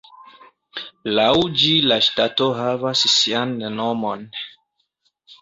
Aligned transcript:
Laŭ 1.19 1.25
ĝi 1.63 1.73
la 1.91 1.99
ŝtato 2.07 2.47
havas 2.61 3.05
sian 3.17 3.55
nomon. 3.77 4.27